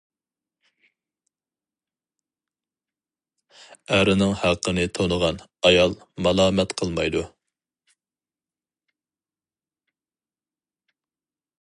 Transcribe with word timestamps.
ئەرنىڭ 3.97 4.33
ھەققىنى 4.45 4.87
تونۇغان 4.99 5.39
ئايال 5.69 5.95
مالامەت 6.29 6.75
قىلمايدۇ. 6.81 7.25